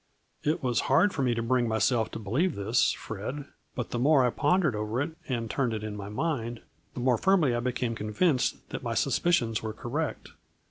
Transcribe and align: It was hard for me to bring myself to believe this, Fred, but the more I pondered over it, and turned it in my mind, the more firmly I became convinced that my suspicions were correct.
It 0.43 0.63
was 0.63 0.79
hard 0.89 1.13
for 1.13 1.21
me 1.21 1.35
to 1.35 1.43
bring 1.43 1.67
myself 1.67 2.09
to 2.09 2.17
believe 2.17 2.55
this, 2.55 2.91
Fred, 2.91 3.45
but 3.75 3.91
the 3.91 3.99
more 3.99 4.25
I 4.25 4.31
pondered 4.31 4.75
over 4.75 4.99
it, 4.99 5.11
and 5.29 5.47
turned 5.47 5.75
it 5.75 5.83
in 5.83 5.95
my 5.95 6.09
mind, 6.09 6.61
the 6.95 6.99
more 7.01 7.19
firmly 7.19 7.53
I 7.53 7.59
became 7.59 7.93
convinced 7.93 8.67
that 8.71 8.81
my 8.81 8.95
suspicions 8.95 9.61
were 9.61 9.73
correct. 9.73 10.29